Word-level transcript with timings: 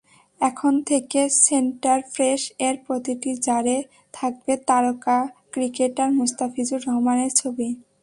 এখন 0.41 0.73
থেকে 0.81 1.19
সেন্টার 1.39 1.99
ফ্রেশ-এর 2.13 2.75
প্রতিটি 2.85 3.31
জারে 3.45 3.77
থাকবে 4.13 4.53
তারকা 4.67 5.17
ক্রিকেটার 5.53 6.09
মুস্তাফিজুর 6.19 6.79
রহমানের 6.87 7.31
ছবি। 7.35 7.67